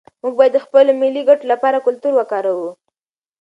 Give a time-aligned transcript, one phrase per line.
[0.21, 2.69] موږ باید د خپلو ملي ګټو لپاره کلتور وکاروو.